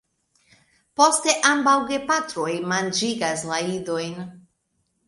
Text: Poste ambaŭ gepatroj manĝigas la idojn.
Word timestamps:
Poste 1.01 1.35
ambaŭ 1.51 1.75
gepatroj 1.91 2.49
manĝigas 2.73 3.47
la 3.53 3.63
idojn. 3.79 4.23